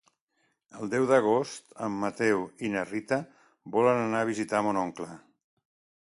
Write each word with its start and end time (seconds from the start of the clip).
El 0.83 0.91
deu 0.93 1.03
d'agost 1.09 1.75
en 1.87 1.99
Mateu 2.03 2.41
i 2.67 2.71
na 2.75 2.85
Rita 2.91 3.19
volen 3.75 4.01
anar 4.05 4.23
a 4.25 4.29
visitar 4.31 4.63
mon 4.69 4.81
oncle. 4.85 5.09